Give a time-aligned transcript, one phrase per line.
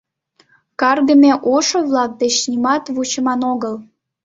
[0.81, 3.75] —Каргыме ошо-влак деч нимат вучыман огыл!..